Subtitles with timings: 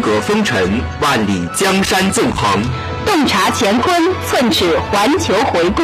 [0.00, 2.58] 金戈风尘，万里江山纵横；
[3.04, 5.82] 洞察乾坤，寸尺环球回顾。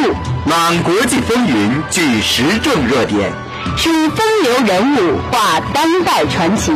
[0.49, 3.31] 览国际风云，聚时政热点，
[3.77, 6.71] 书风流人物，画当代传奇。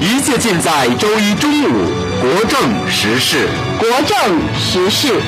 [0.00, 1.92] 一切尽在周一中午，
[2.22, 2.58] 国政
[2.90, 3.46] 时事。
[3.78, 4.16] 国政
[4.58, 5.20] 时事。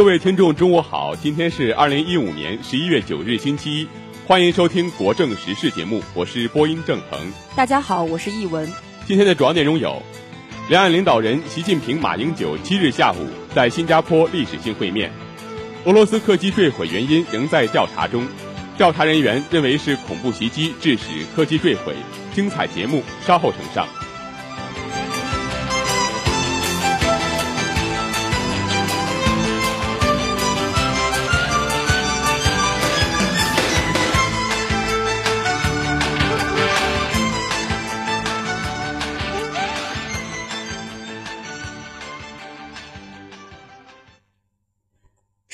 [0.00, 1.14] 各位听众，中午好！
[1.14, 3.88] 今天是二零一五年十一月九日，星期一，
[4.26, 7.20] 欢迎收听国政时事节目，我是播音郑恒。
[7.54, 8.66] 大家好，我是易文。
[9.06, 10.02] 今天的主要内容有：
[10.70, 15.10] 两岸领导人习近平、马英九七日下午在新加坡历史性会面；
[15.84, 18.26] 俄罗斯客机坠毁原因仍在调查中，
[18.78, 21.94] 调查人员认为是恐怖袭击致使客机坠毁。
[22.34, 23.86] 精彩节目稍后呈上。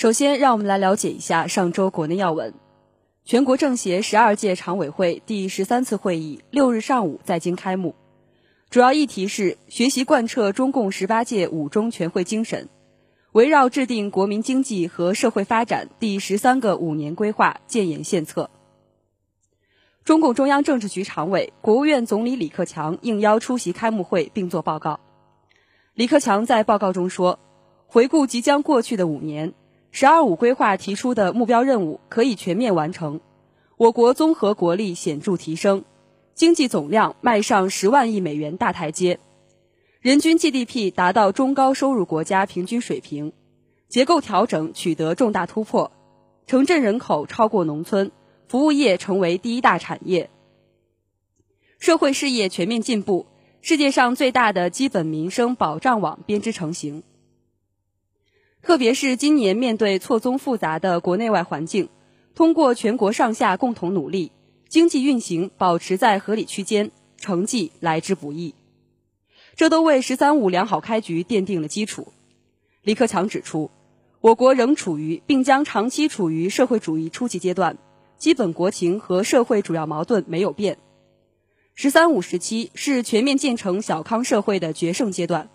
[0.06, 2.55] 首先，让我们来了解一下上周国内要闻。
[3.25, 7.97] 全国政协十二届常委会第十三次会议六日上午在京开幕，
[8.71, 12.69] 主要议题是学习贯彻中共十八届五中全会精神，
[13.33, 18.48] 围绕制定国民经济和社会发展第十三个五年规划建言献策。
[20.04, 25.01] 中共中央政治局常委、国务院总理李克强应邀出席开幕会并作报告。
[25.95, 27.41] 李克强在报告中说
[27.89, 29.53] ：“回顾即将过去的五年。
[29.91, 33.21] ”“十二五”规划提出的目标任务可以全面完成，
[33.77, 35.84] 我国综合国力显著提升，
[36.34, 39.18] 经济总量迈上十万亿美元大台阶，
[40.00, 43.33] 人均 GDP 达到中高收入国家平均水平，
[43.88, 45.91] 结构调整取得重大突破，
[46.47, 48.10] 城镇人口超过农村，
[48.48, 50.28] 服务业成为第一大产业，
[51.78, 53.27] 社会事业全面进步，
[53.62, 57.03] 世界上最大的基本民生保障网编织成型。
[58.66, 61.89] 特别是今年面对错综复杂的国内外环境，
[62.34, 64.33] 通过全国上下共同努力，
[64.68, 68.57] 经济运行保持在合理区间，成绩来之不易。
[69.54, 72.09] 这都为“十三五”良好开局奠定了基础。
[72.83, 73.71] 李克强指出，
[74.21, 77.78] 我国仍处于并将长期处于社会主义初级阶段，
[78.19, 80.77] 基本国情和社会主要矛盾没有变。
[81.77, 85.48] “十三五”时期是全面建成小康社会的决胜阶段，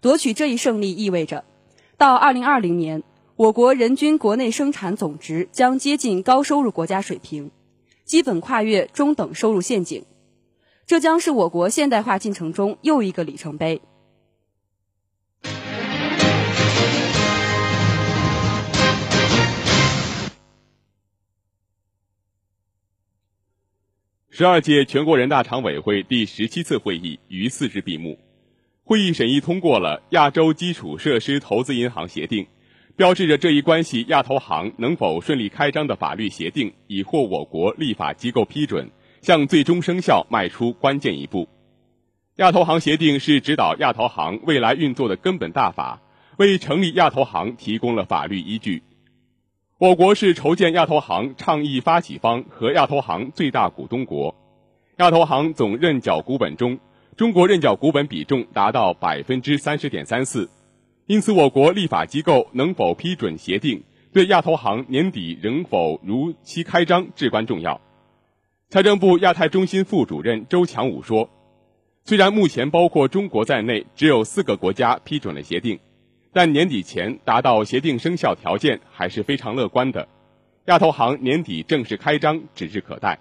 [0.00, 1.42] 夺取这一胜利意味着。
[1.98, 3.02] 到二零二零年，
[3.36, 7.50] 我国人均国内生产总值将接近高收入国家水平，
[8.04, 10.04] 基本跨越中等收入陷阱，
[10.84, 13.80] 这将是我国现代化进程中又一个里程碑。
[24.28, 28.18] 十二届全国人大常委会第十七次会议于四日闭幕。
[28.88, 32.46] 会议审议通过了亚洲基础设施投资银行协定，
[32.94, 38.88] 标志着这一关系亚投行能否顺利开张的法律协定已获我国立法机构批准，
[39.22, 41.48] 向最终生效迈出关键一步。
[42.36, 46.00] 亚投行协定是指导亚投行未来运作的根本大法，
[46.36, 48.84] 为成立亚投行提供了法律依据。
[49.78, 54.36] 我国是筹建亚投行倡议发起方和亚投行最大股东国，
[54.98, 56.78] 亚投行总认缴股本中。
[57.16, 60.50] 中国认缴股本比重达到百分之三十点三四，
[61.06, 63.82] 因此我国立法机构能否批准协定，
[64.12, 67.80] 对亚投行年底仍否如期开张至关重要。
[68.68, 71.30] 财政部亚太中心副主任周强武说
[72.04, 75.78] ：“虽然目前包括中国在内只有四个国家批准了协定，
[76.34, 80.06] 但年底前达到协定生效条件还是非常乐观的。
[80.66, 83.18] 亚投行年底正式开张指日可待。”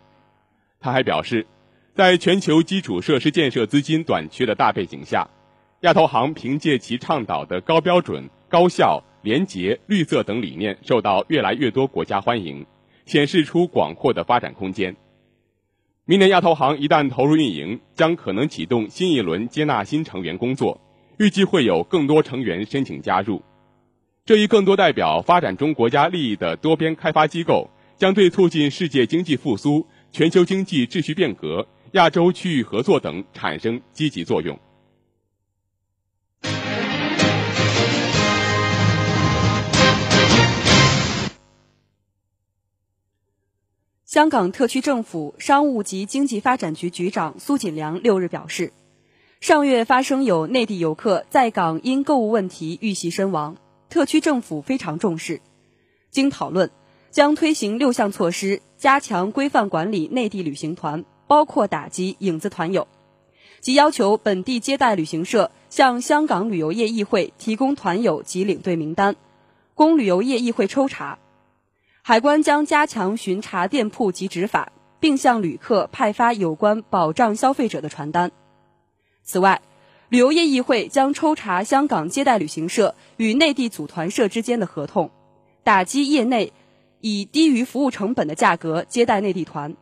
[0.82, 1.48] 他还表示。
[1.96, 5.26] 在全球基础设施建设资金短缺的大背景下，
[5.80, 12.66] 亚投行凭借其倡导的高标准、高效、廉洁、绿色等理念，受到越来越多国家欢迎，
[13.06, 14.94] 显示出广阔的发展空间。
[16.04, 20.82] 明年亚投行一旦投入运营，将可能启动新一轮接纳新成员工作，
[21.18, 23.42] 预计会有更多成员申请加入。
[24.26, 31.66] 这一更多代表发展中国家利益的多边开发机构，将对促进世界经济复苏、全球经济秩序变革。
[31.96, 34.60] 亚洲区域合作等产生积极作用。
[44.04, 48.74] 香港特区政府商务及经济发展局局长苏锦良六日表示，
[49.40, 53.56] 上月发生有内地游客在港因购物问题遇袭身亡，
[53.88, 55.40] 特区政府非常重视。
[56.12, 56.70] 经讨论，
[57.10, 61.06] 将推行六项措施，加强规范管理内地旅行团。
[61.28, 62.88] 包括打击影子团友，
[63.60, 69.16] 即要求本地接待旅行社向香港旅游业议会提供团友及领队名单，
[69.74, 71.18] 供旅游业议会抽查。
[72.02, 78.32] 海关将加强巡查店铺及执法，并向旅客派发有关保障消费者的传单。
[79.24, 79.62] 此外，
[80.10, 85.10] 旅游业议会将抽查香港接待旅行社与内地组团社之间的合同，
[85.64, 86.54] 打击业内
[87.02, 89.76] 以低于服务成本的价格接待内地团。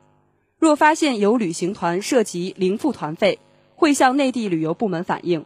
[0.63, 3.39] 若发现有旅行团涉及零付团费，
[3.75, 5.45] 会向内地旅游部门反映。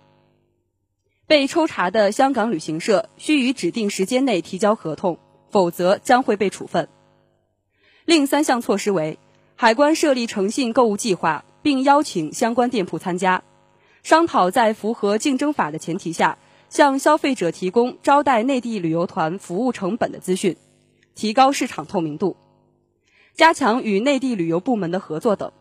[1.26, 5.18] 被抽查的香港旅行社需于指定时间内提交合同，
[5.50, 6.88] 否则将会被处分。
[8.06, 9.18] 另三项措施为：
[9.56, 13.44] 海关设立诚信购物计划，并邀请相关店铺参加，
[14.04, 16.38] 商讨在符合竞争法的前提下，
[16.70, 20.56] 向消费者提供招待内地旅游团服务成本的资讯，
[21.16, 22.38] 提高市场透明度。
[23.38, 25.52] 加强与内地旅游部门的合作等。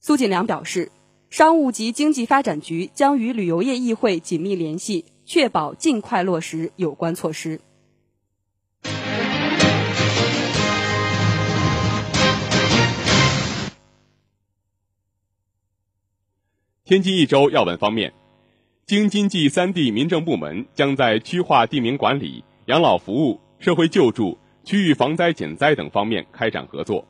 [0.00, 0.90] 苏锦良表示，
[1.30, 7.60] 商务及经济发展局将与旅游业议会紧密联系，确保尽快落实有关措施。
[16.84, 18.12] 天津一周要闻方面，
[18.84, 24.36] 京津冀三地民政部门将在区划地名管理、养老服务、社会救助。
[24.68, 27.02] 区域防灾减灾等方面开展合作，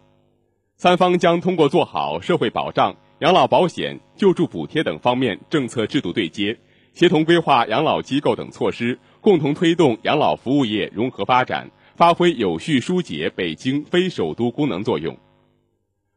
[0.77, 6.57] 三方将通过做好社会保障、养老保险、救助补贴等方面政策制度对接，
[6.95, 15.19] 协同规划养老机构等措施，共同推动养老服务业融合发展，发挥有序疏解北京非首都功能作用。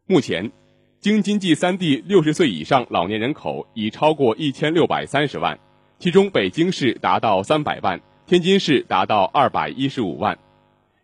[0.05, 0.51] 目前，
[0.99, 5.57] 京津冀三地六十岁以上老年人口已超过一千六百三十万，
[5.97, 10.37] 其中北京市达到三百万，天津市达到二百一十五万。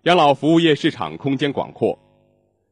[0.08, 2.00] 养老服务业市场空间广阔。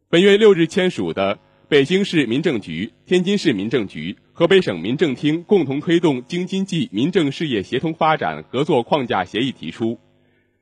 [0.07, 1.37] 本月六日签署的
[1.67, 9.99] 北京市民政局、天津市民政局、河北省民政厅共同推动京津冀民政事业协同发展合作框架协议提出，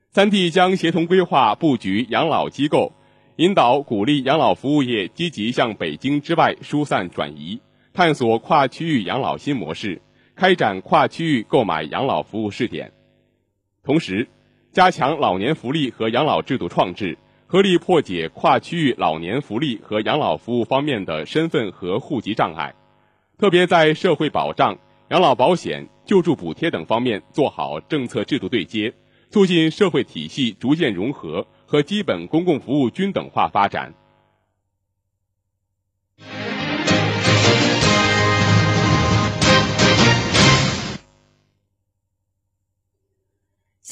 [0.10, 2.92] 三地将协同规划布局养老机构，
[3.36, 7.62] 引导鼓励养老服务业积极向北京之外疏散转移，
[7.94, 10.02] 探索跨区域养老新模式，
[10.36, 12.92] 开展跨区域购买养老服务试点。
[13.84, 14.28] 同时，
[14.74, 17.16] 加强老年福利和养老制度创制。
[17.46, 22.74] 合力破解跨区域老年福利和养老服务方面的身份和户籍障碍，
[23.38, 24.76] 特别在社会保障、
[25.10, 28.92] 养老保险、救助补贴等方面做好政策制度对接，
[29.30, 33.94] 促进社会体系逐渐融合和基本公共服务均等化发展。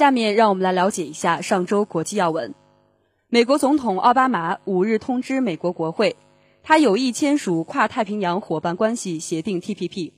[0.01, 2.55] 下面让我们来了解一下上周国际要闻。
[3.27, 6.15] 美国总统奥巴马五日通知美国国会，
[6.63, 10.13] 他有意签署跨太平洋伙伴关系协定 （TPP）。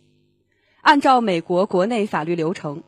[0.82, 2.84] 按照美国国内法律流程，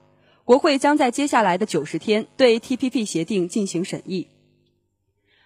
[0.46, 4.30] 国会将在接下来的九十天对 TPP 协定进行审议。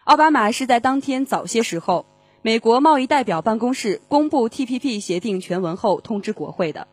[0.04, 2.06] 奥巴马是在当天早些时候，
[2.44, 6.88] 美国贸易代表办公室公布 TPP 协定全文后通知国会的。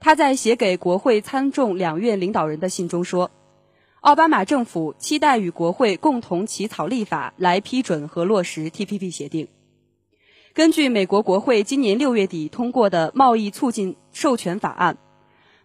[0.00, 3.30] 他在写给国会参众两院领导人的信中说。
[4.02, 9.46] 奥巴马政府期待与国会共同起草立法来批准和落实 TPP 协定。
[10.54, 14.98] 根据美国国会今年六月底通过的贸易促进授权法案，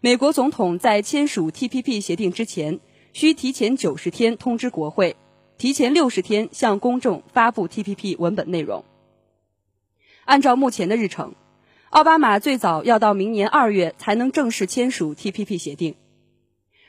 [0.02, 2.80] 美国总统在签署 TPP 协定之前，
[3.12, 5.16] 需提前九十天通知国会，
[5.58, 8.86] 提前六十天向公众发布 TPP 文本内容。
[10.26, 11.34] 按照目前的日程，
[11.90, 15.96] 奥巴马最早要到明年二月才能正式签署 TPP 协定。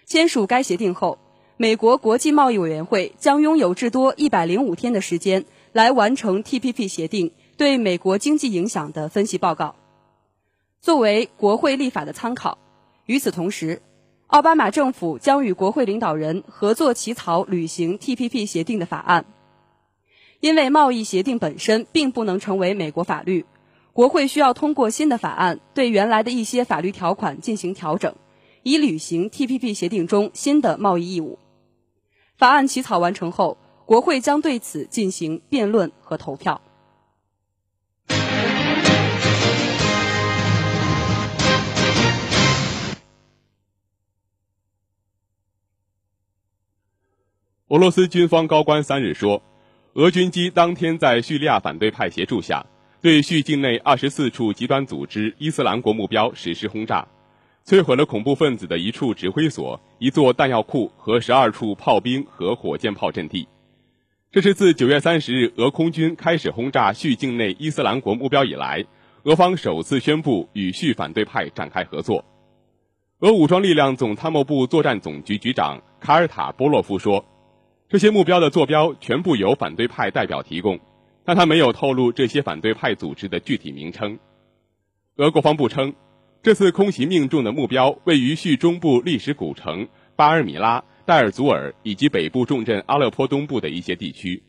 [0.05, 1.19] 签署该协定后，
[1.61, 9.75] 美国国际贸易委员会将拥有至多一百零五天的时间来完成 TPP 协定对美国经济影响的分析报告，
[10.81, 12.59] 作为国会立法的参考。
[13.07, 13.83] 与此同时，
[14.29, 19.25] 奥巴马政府将与国会领导人合作起草履行 TPP 协定的法案。
[20.39, 23.45] 因为贸易协定本身并不能成为美国法律，
[23.93, 28.15] 国会需要通过新的法案对原来的一些法律条款进行调整，
[28.63, 31.37] 以履行 TPP 协定中新的贸易义务。
[32.39, 36.61] 法案起草完成后，国会将对此进行辩论和投票。
[47.67, 49.43] 俄罗斯军方高官三日说，
[49.95, 52.65] 俄军机当天在叙利亚反对派协助下，
[53.03, 57.05] 对叙境内二十四处极端组织伊斯兰国目标实施轰炸。
[57.69, 63.47] 摧毁了恐怖分子的一处指挥所、一座弹药库和十二处炮兵和火箭炮阵地。
[64.33, 68.87] 这是自九月三十日俄空军开始轰炸叙境内伊斯兰国目标以来，
[69.25, 72.25] 俄方首次宣布与叙反对派展开合作。
[73.19, 77.23] 俄武装力量总参谋部作战总局局长卡尔塔波洛夫说
[77.91, 80.81] ：“这些目标的坐标全部由反对派代表提供，
[81.23, 84.19] 但他没有透露这些反对派组织的具体名称。”
[85.17, 85.93] 俄国防部称。
[86.41, 94.45] 这次空袭命中的目标位于叙中部历史古城巴尔米拉、代尔祖尔以及北部重镇阿勒颇东部的一些地区。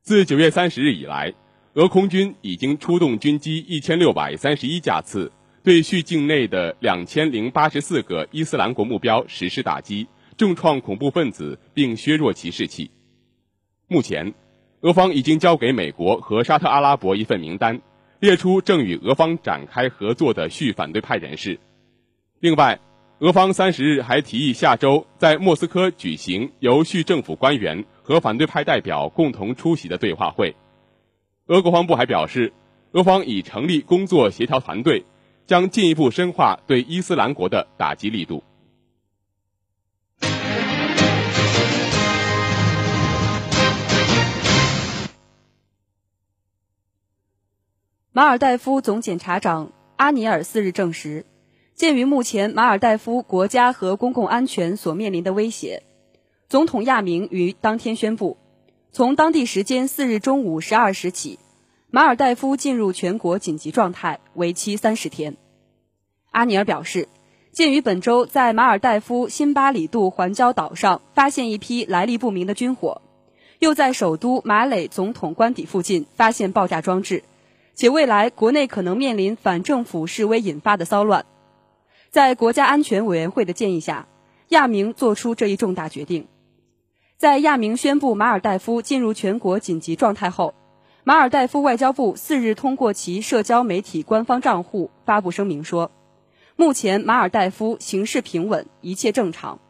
[0.00, 1.34] 自九月三十日以来，
[1.74, 5.32] 俄空军已经出动军机一千六百三十一架次，
[5.64, 10.06] 对叙境内的两千零八十四个伊斯兰国目标实施打击，
[10.36, 12.92] 重创恐怖分子并削弱其士气。
[13.88, 14.34] 目前，
[14.82, 17.80] 俄方已经交给美国和沙特阿拉伯一份名单。
[18.20, 21.58] 列出正与俄方展开合作的叙反对派人士。
[22.40, 22.80] 另外，
[23.20, 30.54] 俄方三十日还提议下周在莫斯科举行由叙政府官员和反对派代表共同出席的对话会。
[31.46, 32.52] 俄国防部还表示，
[32.92, 35.04] 俄方已成立工作协调团队，
[35.46, 38.42] 将进一步深化对伊斯兰国的打击力度。
[48.18, 51.24] 马尔代夫总检察长阿尼尔四日证实，
[51.76, 55.84] 鉴于目前马尔代夫国家和公共安全所面临的威胁，
[56.48, 58.36] 总统亚明于当天宣布，
[58.90, 61.38] 从当地时间四日中午十二时起，
[61.92, 65.36] 马尔代夫进入全国紧急状态，为期三十天。
[66.32, 67.06] 阿尼尔表示，
[67.52, 73.00] 鉴于本周在马尔代夫新巴里杜环礁岛上发现一批来历不明的军火，
[73.60, 77.22] 又在首都马累总统官邸附近发现爆炸装置。
[77.78, 81.26] 且未来国内可能面临反政府示威引发的骚乱，
[82.10, 84.08] 在国家安全委员会的建议下，
[84.48, 86.26] 亚明作出这一重大决定。
[87.18, 90.54] 在亚明宣布马尔代夫进入全国紧急状态后，
[91.04, 95.92] 马尔代夫外交部四日通过其社交媒体官方账户发布声明说，
[96.56, 99.60] 目前马尔代夫形势平稳，一切正常。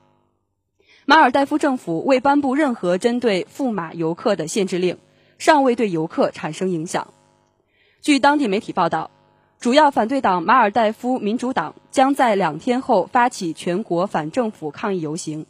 [1.05, 4.97] 马尔代夫政府未颁布任何针对赴马游客的限制令，
[5.37, 7.12] 尚未对游客产生影响。
[8.00, 9.11] 据当地媒体报道，
[9.59, 15.47] 主要反对党马尔代夫民主党将在两天后发起全国反政府抗议游行。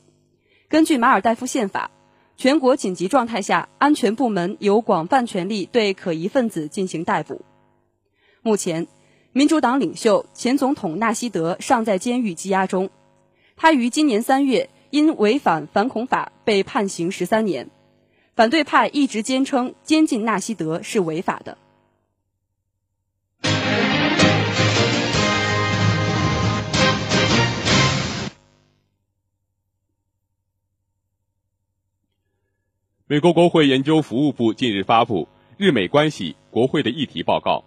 [0.68, 1.90] 根据马尔代夫宪法，
[2.36, 7.42] 全国紧急状态下，安全部门有广泛权力对可疑分子进行逮捕。
[8.42, 8.86] 目前，
[9.32, 12.90] 民主党领袖前总统纳西德尚在监狱羁押中，
[13.56, 14.70] 他于今年三月。
[14.90, 17.68] 因违反反恐法被判刑十三年，
[18.34, 21.58] 反对派一直坚称监禁纳西德是违法的。
[33.10, 35.24] 美国国会研究服务部近日发布
[35.56, 37.60] 《日美关系国会的议题报告》，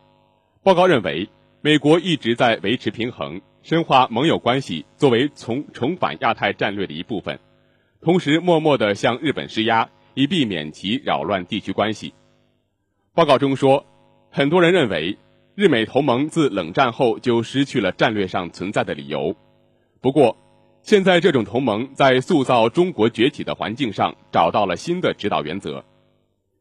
[0.63, 1.27] 报告认为，
[1.61, 3.41] 美国一直在维持平衡。
[3.63, 7.39] 深化盟友关系作为从重返亚太战略的一部分，
[8.01, 12.13] 同时默默地向日本施压，以避免其扰乱地区关系。
[13.15, 13.83] 报告中说，
[14.29, 15.17] 很多人认为
[15.55, 19.35] 日美同盟自冷战后就失去了战略上存在的理由。
[20.01, 20.37] 不过，
[20.81, 25.83] 现在这种同盟在塑造中国崛起的环境上找到了新的指导原则。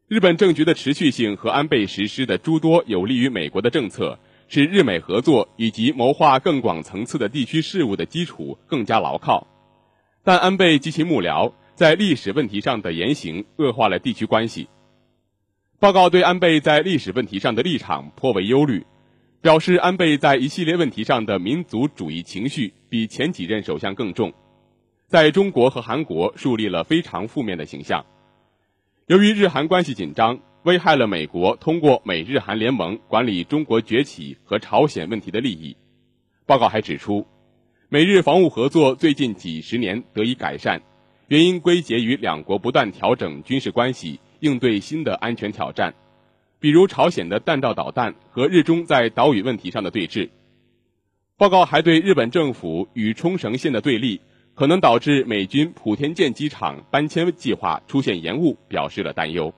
[0.07, 4.17] 日本政局的持续性和安倍实施的诸多有利于美国的政策。
[4.53, 9.47] 使日美合作以及谋划更广层次的地区事务的基础更加牢靠，
[10.25, 14.67] 但安倍及其幕僚在历史问题上的言行恶化了地区关系。
[15.79, 18.85] 报告对安倍在历史问题上的立场颇为忧虑，
[19.41, 24.31] 表示安倍在一系列问题上的民族主义情绪比前几任首相更重，
[25.07, 28.05] 在中国和韩国树立了非常负面的形象。
[29.07, 30.39] 由于日韩关系紧张。
[30.63, 35.75] 危害了美国通过美日韩联盟管理中国崛起和朝鲜问题的利益。
[36.45, 37.25] 报告还指出，
[37.89, 40.79] 美日防务合作最近几十年得以改善，
[41.29, 45.91] 原因归结于两国不断调整军事关系，应对新的安全挑战，
[46.61, 50.29] 比如朝鲜的弹道导弹和日中在岛屿问题上的对峙。
[51.35, 54.21] 报告还对日本政府与冲绳县的对立
[54.53, 59.51] 可能导致美军普天舰机场搬迁计划出现延误表示了担忧。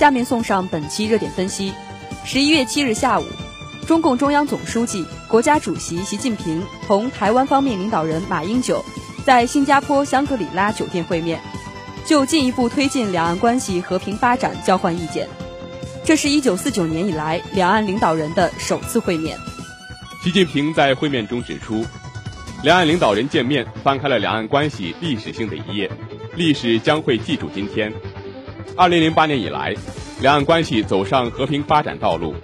[0.00, 1.74] 下面送上本期热点分析。
[2.24, 3.24] 十一月七日下午，
[3.86, 8.82] 中共中央总书记、国家主席习近平同台湾方面领导人马英九
[9.26, 11.38] 在新加坡香格里拉酒店会面，
[12.06, 15.28] 就进一步推进两岸关系和平发展交换意见。
[16.02, 19.36] 这是一九四九年以来两岸领导人的首次会面。
[20.24, 21.84] 习近平在会面中指出，
[22.62, 25.90] 两岸领导人见面翻开了两岸关系历史性的一页，
[26.36, 27.92] 历史将会记住今天。
[28.76, 29.74] 二零零八年以来，
[30.20, 32.34] 两岸关系走上和平发展道路。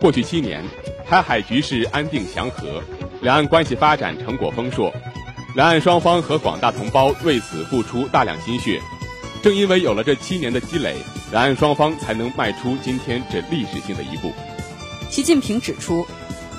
[0.00, 0.64] 过去七年，
[1.06, 2.82] 台海局势安定祥和，
[3.20, 4.92] 两岸关系发展成果丰硕，
[5.54, 8.80] 两岸双方和广大同胞为此付出大量心血。
[9.42, 10.96] 正因为有了这七年的积累，
[11.30, 14.32] 两岸双方才能迈出今天这历史性的一步。
[15.10, 16.06] 习近平指出，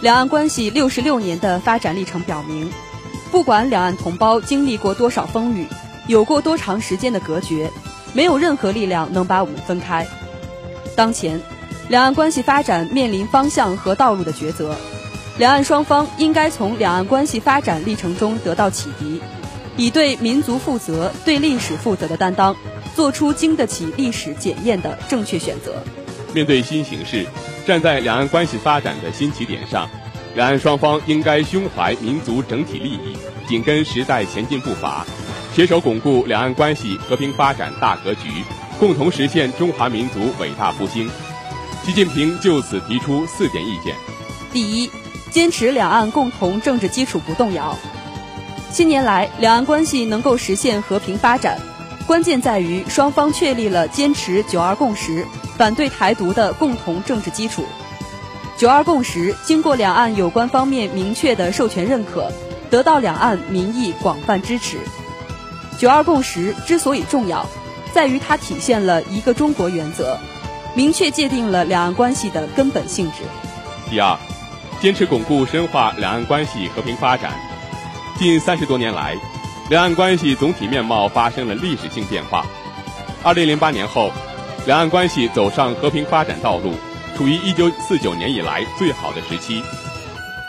[0.01, 2.69] 两岸关系六十六年的发展历程表明，
[3.31, 5.65] 不管两岸同胞经历过多少风雨，
[6.07, 7.71] 有过多长时间的隔绝。
[8.15, 10.07] 没有任何力量能把我们分开。
[10.95, 11.39] 当前，
[11.89, 14.73] 两岸关系发展面临方向和道路的抉择，
[15.37, 19.21] 两岸双方应该从两岸关系发展历程中得到启迪，
[19.75, 22.55] 以对民族负责、对历史负责的担当，
[22.95, 25.73] 做出经得起历史检验的正确选择。
[26.33, 27.25] 面对新形势，
[27.67, 29.89] 站在两岸关系发展的新起点上，
[30.35, 35.05] 两岸双方应该胸怀民族整体利益，紧跟时代前进步伐。
[35.55, 38.29] 携手巩固两岸关系和平发展大格局，
[38.77, 41.09] 共同实现中华民族伟大复兴。
[41.85, 43.95] 习近平就此提出四点意见：
[44.51, 44.91] 第一，
[45.31, 47.73] 坚持两岸共同政治基础不动摇。
[48.69, 51.57] 近年来，两岸关系能够实现和平发展，
[52.05, 57.63] 关键在于双方确立了坚持“九二共识”、反对台独的共同政治基础。
[58.59, 62.29] “九二共识”经过两岸有关方面明确的授权认可，
[62.69, 64.79] 得到两岸民意广泛支持。
[65.77, 67.45] “九二共识”之所以重要，
[67.93, 70.17] 在于它体现了一个中国原则，
[70.75, 73.23] 明确界定了两岸关系的根本性质。
[73.89, 74.17] 第二，
[74.81, 77.31] 坚持巩固深化两岸关系和平发展。
[78.17, 79.15] 近三十多年来，
[79.69, 82.45] 两岸关系总体面貌发生了历史性变化。
[83.23, 84.11] 二零零八年后，
[84.65, 86.73] 两岸关系走上和平发展道路，
[87.17, 89.61] 处于一九四九年以来最好的时期。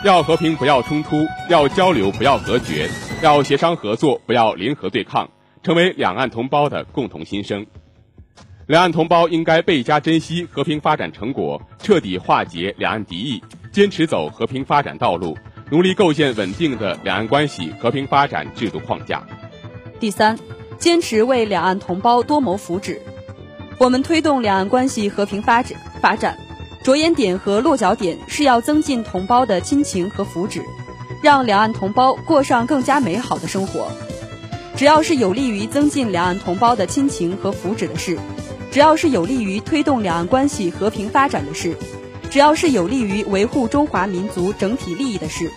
[0.03, 2.87] 要和平，不要冲突；要交流，不要隔绝；
[3.23, 5.31] 要协商合作，不要联合对抗，
[5.63, 7.65] 成为两岸同胞的共同心声。
[8.67, 15.35] 两岸同胞应该倍加珍惜和平发展成果，彻底化解两岸敌意，坚持走和平发展道路。
[15.71, 19.25] 努力构建稳定的两岸关系和平发展制度框架。
[19.99, 20.37] 第三，
[20.77, 22.99] 坚持为两岸同胞多谋福祉。
[23.79, 26.37] 我们推动两岸关系和平发展，发展
[26.83, 30.61] 着眼点和落脚点是要增进同胞的亲情和福祉，
[31.27, 33.91] 让两岸同胞过上更加美好的生活。
[34.77, 38.17] 只要是有利于增进两岸同胞的亲情和福祉的事，
[38.71, 41.75] 只要是有利于推动两岸关系和平发展的事。
[42.29, 45.51] 只要是有利于维护中华民族整体利益的事，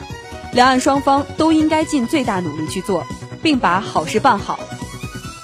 [0.53, 3.07] 两岸双方都应该尽最大努力去做，
[3.41, 4.59] 并把好事办好。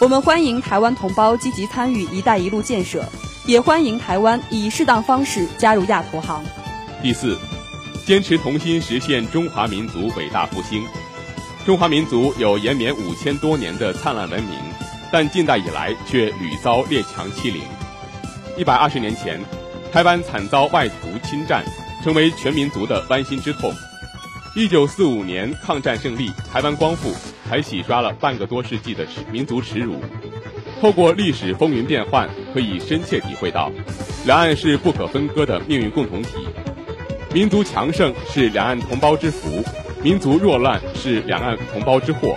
[0.00, 3.04] 我们欢迎台湾同胞积极参与“一带一路”建设，
[3.46, 6.42] 也欢迎台湾以适当方式加入亚投行。
[7.00, 7.38] 第四，
[8.06, 10.80] 坚持同心实现中华民族伟大复兴。
[11.66, 14.56] 中华民族有延绵五千多年的灿烂文明，
[15.10, 17.60] 但近代以来却屡遭列强欺凌。
[18.56, 19.40] 一百二十年前。
[19.92, 21.64] 台湾惨遭外族侵占，
[22.04, 23.72] 成为全民族的剜心之痛。
[24.54, 27.14] 一九四五年抗战胜利，台湾光复，
[27.48, 30.02] 才洗刷了半个多世纪的民族耻辱。
[30.82, 33.72] 透过历史风云变幻，可以深切体会到，
[34.26, 36.30] 两岸是不可分割的命运共同体。
[37.36, 39.62] 民族强盛是两岸同胞之福，
[40.02, 42.34] 民族弱乱是两岸同胞之祸。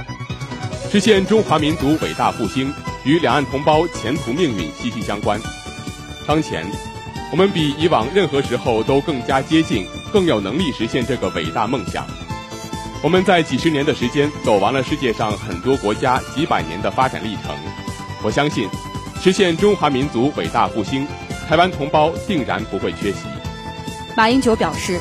[0.91, 2.69] 实现中华民族伟大复兴，
[3.05, 5.39] 与两岸同胞前途命运息息相关。
[6.27, 6.69] 当前。
[7.31, 12.05] 我们比以往任何时候都更加接近，更有能力实现这个伟大梦想。
[13.01, 17.55] 我们在几十年的时间走完了世界上很多国家几百年的发展历程。
[18.21, 18.67] 我相信，
[19.21, 21.07] 实现中华民族伟大复兴，
[21.47, 23.38] 台湾同胞定然不会缺席。
[24.19, 24.99] 马英九表示，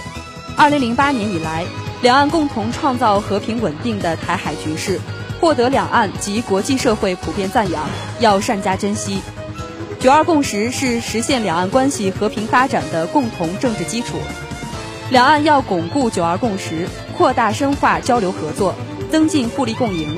[0.56, 1.66] 二零零八年以来，
[2.02, 5.00] 两岸共同创造和平稳定的台海局势，
[5.40, 7.84] 获得两岸及国际社会普遍赞扬，
[8.20, 9.20] 要善加珍惜。
[9.98, 14.18] 九二共识是实现两岸关系和平发展的共同政治基础，
[15.10, 18.72] 两岸要巩固九二共识，扩大深化交流合作，
[19.10, 20.16] 增进互利共赢，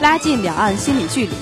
[0.00, 1.32] 拉近两岸心理距离，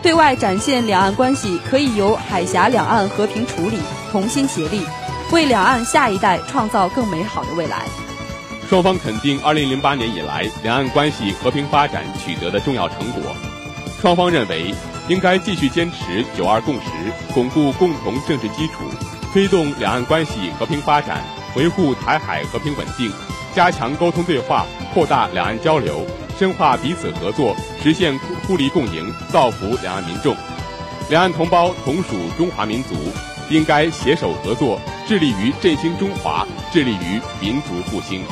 [0.00, 3.78] 对外展现两岸关系可以由海峡两岸和平处理，
[4.12, 4.82] 同心协力，
[5.32, 7.86] 为两岸下一代创造更美好的未来。
[8.68, 13.22] 双方肯定二零零八年以来两岸关系和平发展取得的重要成果，
[14.00, 14.74] 双方认为。
[15.08, 16.90] 应该继续坚持“九二共识”，
[17.32, 18.82] 巩固共同政治基础，
[19.32, 21.22] 推动两岸关系和平发展，
[21.54, 23.12] 维护台海和平稳定，
[23.54, 26.04] 加强沟通对话，扩大两岸交流，
[26.36, 30.34] 深化彼此合作，实现互利共赢，造福两岸民众。
[31.08, 32.96] 两岸同胞同属中华民族，
[33.48, 38.22] 应该携手合作，致力于振兴中华，致力于民族复兴。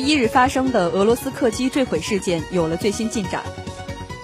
[0.00, 3.42] 一日发生的俄罗斯客机坠毁事件有了最新进展。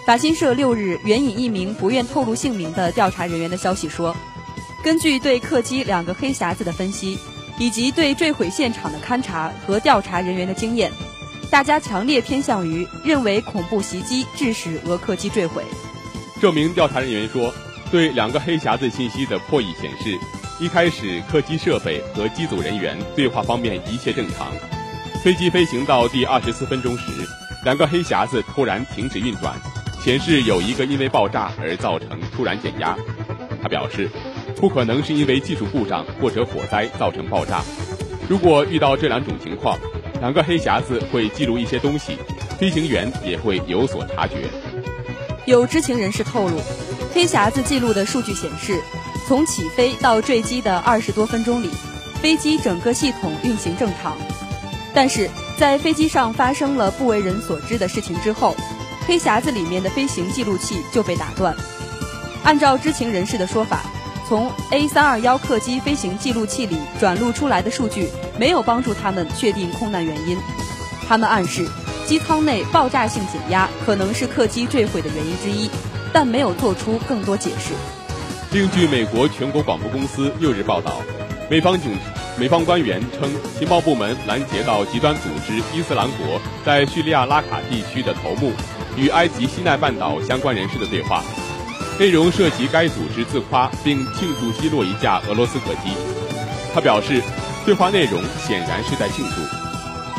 [0.04, 4.16] 法新社六日援引一名不愿透露姓名的调查人员的消息说，
[4.82, 7.16] 根据对客机两个黑匣子的分析，
[7.58, 10.90] 以及对坠毁现场的勘查和调查人员的经验，
[11.50, 15.62] 大家强烈偏向于认为恐怖袭击致使俄客机坠毁。
[16.40, 17.54] 这名调查人员说，
[17.92, 20.18] 对两个黑匣子信息的破译显示，
[20.58, 24.48] 一开始客机设备和机组人员对话方面一切正常，
[25.22, 27.04] 飞机飞行到第二十四分钟时，
[27.64, 29.54] 两个黑匣子突然停止运转，
[30.02, 32.96] 显示有一个因为爆炸而造成突然减压。
[33.62, 34.10] 他表示，
[34.56, 37.62] 不可能是因为技术故障或者火灾造成爆炸。
[38.28, 39.78] 如果遇到这两种情况，
[40.20, 42.18] 两个黑匣子会记录一些东西，
[42.58, 44.38] 飞行员也会有所察觉。
[45.46, 46.60] 有知情人士透露，
[47.14, 48.80] 黑匣子记录的数据显示，
[49.28, 51.70] 从起飞到坠机的二十多分钟里，
[52.20, 54.16] 飞机整个系统运行正常。
[54.94, 55.28] 但是
[55.58, 58.54] 在飞机上发生了不为人所知的事情之后，
[59.06, 61.54] 黑匣子里面的飞行记录器就被打断。
[62.44, 63.82] 按照知情人士的说法，
[64.28, 70.36] 从 A 三二幺客机飞行记录器里转录出来的数据没有帮助他们确定空难原因。
[71.08, 71.66] 他们暗示。
[72.04, 75.70] 机舱内爆炸性减压可能是客机坠毁的原因之一，
[76.12, 77.72] 但没有做出更多解释。
[78.50, 80.96] 另据美国全国广播公司六日报道，
[81.48, 81.96] 美方警
[82.38, 88.52] 美方官员称，情报部门拦截到极端组织伊斯兰国在叙利亚拉卡地区的头目
[88.96, 91.22] 与埃及西奈半岛相关人士的对话，
[91.98, 95.92] 内容涉及该组织自夸并庆祝击落一架俄罗斯客机。
[96.74, 97.22] 他表示，
[97.66, 99.62] 对话内容显然是在庆祝。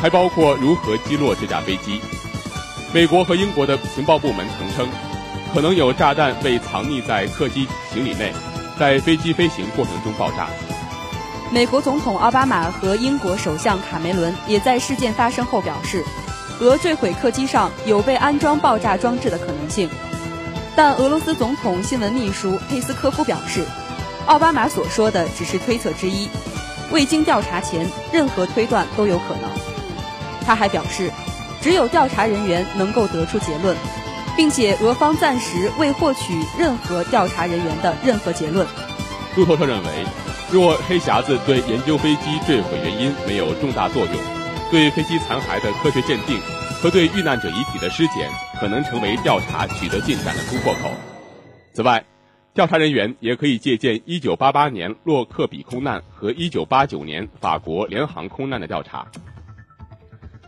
[0.00, 2.00] 还包括如何击落这架飞机。
[2.92, 4.88] 美国和英国的情报部门曾称，
[5.52, 8.32] 可能有炸弹被藏匿在客机行李内，
[8.78, 10.48] 在飞机飞行过程中爆炸。
[11.54, 16.02] 美国总统奥巴马和英国首相卡梅伦也在事件发生后表示，
[16.58, 19.88] 俄坠毁客机上有被安装爆炸装置的可能性。
[20.74, 23.64] 但俄罗斯总统新闻秘书佩斯科夫表示，
[24.26, 26.28] 奥巴马所说的只是推测之一，
[26.90, 29.48] 未经调查前，任何推断都有可能。
[30.44, 31.08] 他还表示，
[31.62, 33.76] 只有调查人员能够得出结论，
[34.36, 38.66] 并且俄方暂时未获取任何调查人员的任何结论。
[39.36, 40.04] 路透社认为，
[40.54, 44.14] 若黑匣子对研究飞机坠毁原因没有重大作用，
[44.70, 46.38] 对飞机残骸的科学鉴定
[46.80, 50.92] 和对遇难者遗体的尸检可能成为调查取得进展的突破口。
[51.72, 52.04] 此外，
[52.54, 59.04] 调查人员也可以借鉴1988年洛克比空难和1989年法国联航空难的调查。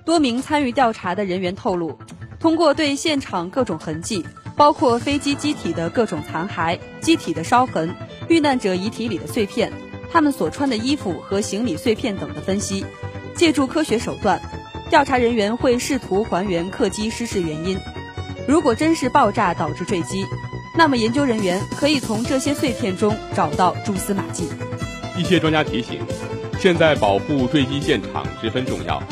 [0.05, 1.99] 多名参与调查的人员透露，
[2.39, 4.25] 通过对现场各种痕迹，
[4.57, 7.93] 包括飞机机体的各种残骸、机体的烧痕、
[8.29, 9.73] 遇难者遗体里的碎片、
[10.13, 12.85] 他们所穿的衣服和行李碎片等的分析，
[13.35, 14.41] 借助科学手段，
[14.89, 17.79] 调查人员会试图还原客机失事原因。
[18.47, 20.25] 如果真是爆炸导致坠机，
[20.77, 24.49] 那么研究人员可以从这些碎片中找到蛛丝马迹。
[25.17, 26.01] 一些专家提醒，
[26.61, 29.03] 现在保护坠机现场十分重要。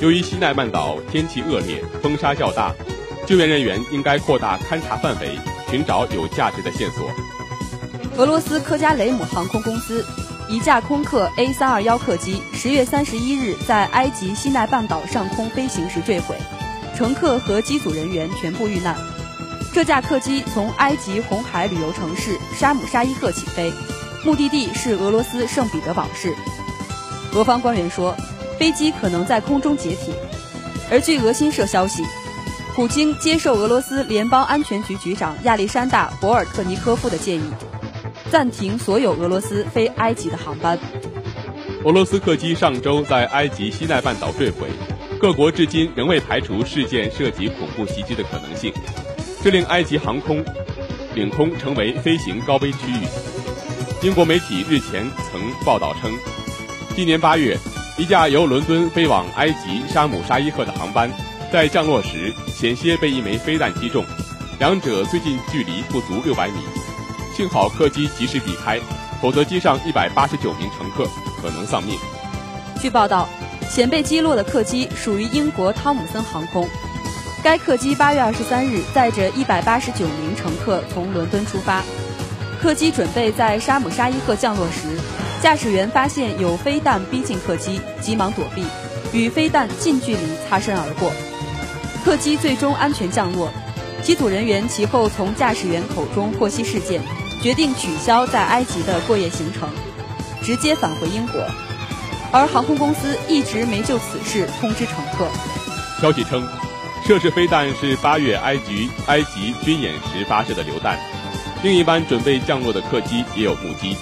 [0.00, 2.74] 由于西奈半岛天气恶劣，风沙较大，
[3.24, 5.38] 救援人员应该扩大勘察范围，
[5.70, 7.08] 寻找有价值的线索。
[8.16, 10.04] 俄罗斯科加雷姆航空公司
[10.52, 16.36] 一架空客 A 三二幺客机十月三十一日在埃及西奈半岛上空飞行时坠毁，
[16.94, 18.94] 乘客和机组人员全部遇难。
[19.72, 23.72] 这架客机从埃及红海旅游城市沙姆沙伊赫起飞，
[24.26, 26.34] 目的地是俄罗斯圣彼得堡市。
[27.32, 28.14] 俄方官员说。
[28.58, 30.12] 飞机可能在空中解体，
[30.88, 32.04] 而据俄新社消息，
[32.76, 37.42] 普京接受俄罗斯联邦安全局局长亚历山大·博尔特尼科夫的建议，
[38.32, 40.78] 暂停所有俄罗斯飞埃及的航班。
[41.84, 44.68] 俄罗斯客机上周在埃及西奈半岛坠毁，
[45.20, 48.72] 各国至今仍未排除事件涉及恐怖袭击的可能性，
[49.44, 50.42] 这令埃及航空
[51.14, 53.06] 领空成为飞行高危区域。
[54.02, 56.10] 英国媒体日前曾报道称，
[56.96, 57.54] 今年八月。
[57.98, 61.10] 一架由伦敦飞往埃及沙姆沙伊赫的航班，
[61.52, 64.02] 在降落时险些被一枚飞弹击中，
[64.58, 66.54] 两者最近距离不足六百米，
[67.34, 68.78] 幸好客机及时避开，
[69.20, 71.08] 否则机上一百八十九名乘客
[71.40, 71.96] 可能丧命。
[72.80, 73.26] 据报道，
[73.72, 76.68] 前被击落的客机属于英国汤姆森航空，
[77.42, 81.82] 该客机八月二十三日载着一百八十九名乘客从伦敦出发，
[82.60, 85.00] 客机准备在沙姆沙伊赫降落时。
[85.42, 88.64] 驾驶员发现有飞弹逼近客机，急忙躲避，
[89.12, 91.10] 与飞弹近距离擦身而过。
[92.04, 93.50] 客机最终安全降落，
[94.02, 97.00] 机组人员其后从驾驶员口中获悉事件，
[97.42, 99.68] 决定取消在埃及的过夜行程，
[100.42, 101.44] 直接返回英国。
[102.30, 105.26] 而航空公司一直没就此事通知乘客。
[106.00, 106.46] 消息称，
[107.04, 110.96] 涉事飞弹是八月埃及埃及军演时发射的榴弹。
[111.64, 113.96] 另一班准备降落的客机也有目击。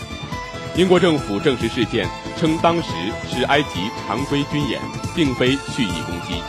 [0.77, 2.07] 英国政府证实事件，
[2.39, 2.89] 称当时
[3.29, 4.81] 是埃及常规军演，
[5.15, 6.41] 并非蓄意攻击。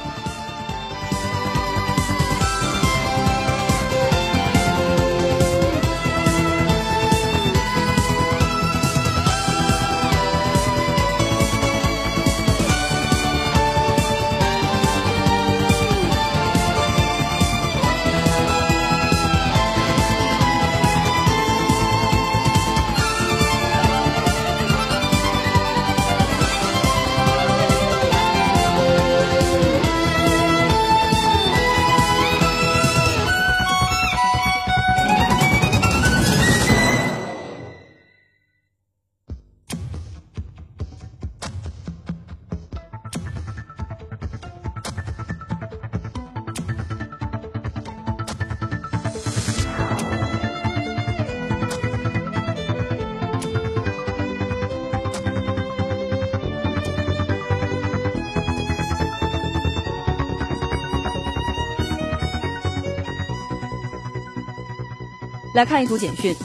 [65.53, 66.35] 来看一组简讯。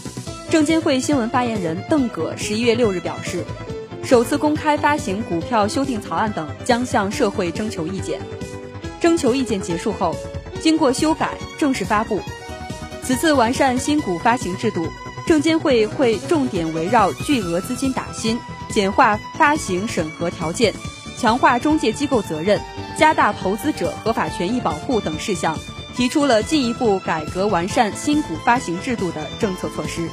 [0.50, 3.44] 证监会新闻发言人邓葛十一月六日表示，
[4.04, 8.20] 首次公开发行股票修订草案等将向社会征求意见。
[9.00, 10.14] 征求意见结束后，
[10.60, 12.20] 经过修改正式发布。
[13.02, 14.86] 此次完善新股发行制度，
[15.26, 18.38] 证监会会重点围绕巨额资金打新、
[18.70, 20.72] 简化发行审核条件、
[21.18, 22.60] 强化中介机构责任、
[22.96, 25.58] 加大投资者合法权益保护等事项，
[25.96, 30.06] 提出了进一步改革完善新股发行制度的政策措施。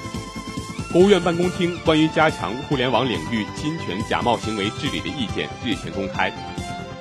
[0.94, 6.32] 国务院办公厅关于加强互联网领域侵权假冒行为治理的意见日前公开，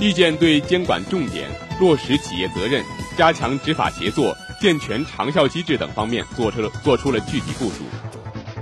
[0.01, 2.83] 意见对监管重点、落实企业责任、
[3.17, 7.85] 加强执法协作、健全长效机制等方面做出了做出了具体部署。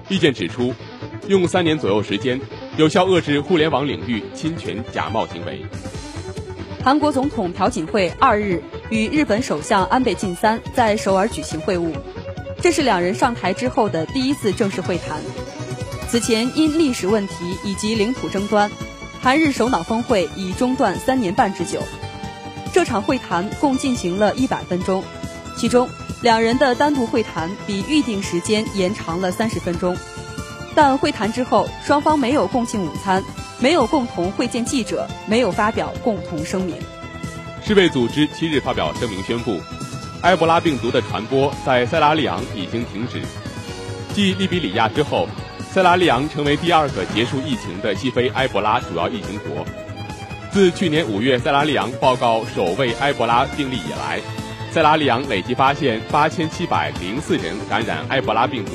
[0.09, 0.75] 意见指出，
[1.29, 2.39] 用三年左右时间，
[2.77, 5.65] 有效遏制互联网领域侵权假冒行为。
[6.83, 11.93] 韩国总统朴槿惠二日与日本首相安倍晋三在首尔举行会晤。
[12.63, 15.19] 这是两人上台之后的第一次正式会谈。
[16.09, 18.71] 此前因历史问题以及领土争端，
[19.21, 21.83] 韩日首脑峰会已中断三年半之久。
[22.73, 25.05] 这场会谈共进行了一百分钟，
[25.57, 25.89] 其中
[26.23, 29.95] 两人的单独会谈比预定时间延长了三十分钟。
[30.75, 33.23] 但会谈之后，双方没有共进午餐，
[33.61, 36.75] 没有共同会见记者，没有发表共同声明。
[37.63, 39.61] 世卫组织七日发表声明宣布。
[40.23, 43.21] 埃博拉病毒的传播在塞拉利昂已经停止。
[44.15, 45.29] 继利比里亚之后，
[45.71, 49.65] 塞拉利昂成为第二个结束疫情的西非埃博拉主要疫情国。
[50.51, 54.21] 自去年五月塞拉利昂报告首位埃博拉病例以来，
[54.73, 58.73] 塞拉利昂累计发现八千七百零四人感染埃博拉病毒，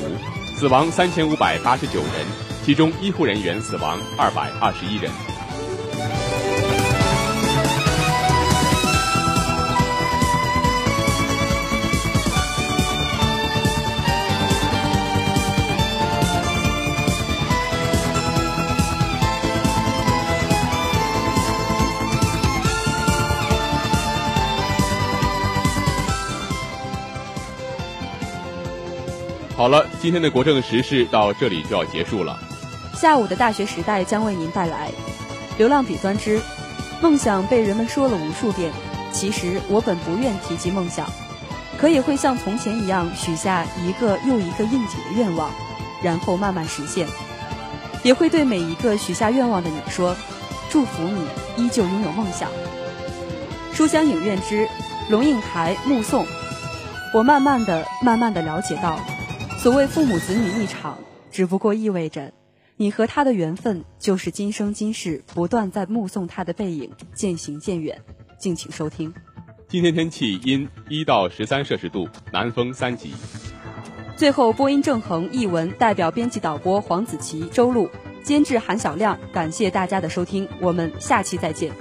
[0.56, 2.26] 死亡三千五百八十九人，
[2.66, 5.08] 其中医护人员死亡二百二十一人。
[29.56, 32.36] 好了，今天的国政时事到这里就要结束了。
[32.96, 34.88] 下午的大学时代将为您带来
[35.58, 36.40] 《流浪笔端之
[37.02, 38.72] 梦想被人们说了无数遍，
[39.12, 41.06] 其实我本不愿提及梦想，
[41.78, 45.50] 可也会像从前一样许下一个又一个应景的愿望，
[46.02, 47.06] 然后慢慢实现。
[48.02, 50.16] 也会对每一个许下愿望的你说，
[50.70, 51.26] 祝福你
[51.62, 52.48] 依旧拥有梦想。
[53.74, 54.66] 书香影院之
[55.10, 56.24] 龙应台目送，
[57.12, 58.98] 我慢慢的、慢慢的了解到。
[59.58, 60.96] 所谓父母子女一场，
[61.30, 62.32] 只不过意味着，
[62.78, 67.98] 你和他的缘分就是今生今世不断在目送他的背影渐行渐远。
[68.38, 69.12] 敬请收听。
[69.66, 73.14] 今天天气阴一到十三摄氏度，南风三级。
[74.14, 77.88] 最后，播音郑恒、译文代表编辑导播黄子琪、周璐，
[78.22, 81.72] 监制韩小亮，感谢大家的收听，我们下期再见。